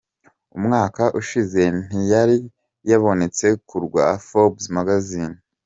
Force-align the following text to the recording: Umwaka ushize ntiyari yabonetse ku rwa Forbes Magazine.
Umwaka 0.57 1.03
ushize 1.19 1.61
ntiyari 1.85 2.37
yabonetse 2.89 3.47
ku 3.67 3.77
rwa 3.85 4.05
Forbes 4.27 4.65
Magazine. 4.75 5.35